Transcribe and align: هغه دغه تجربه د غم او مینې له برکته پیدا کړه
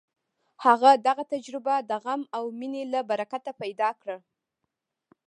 هغه 0.65 0.91
دغه 1.07 1.23
تجربه 1.33 1.75
د 1.89 1.91
غم 2.03 2.21
او 2.37 2.43
مینې 2.59 2.83
له 2.93 2.99
برکته 3.09 3.51
پیدا 3.61 3.89
کړه 4.01 4.17